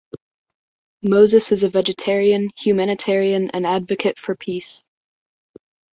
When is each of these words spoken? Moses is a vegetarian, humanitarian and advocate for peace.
Moses 1.03 1.51
is 1.51 1.61
a 1.63 1.69
vegetarian, 1.69 2.49
humanitarian 2.57 3.51
and 3.51 3.67
advocate 3.67 4.17
for 4.19 4.35
peace. 4.35 4.83